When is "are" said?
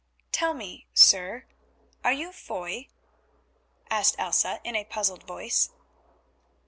2.03-2.11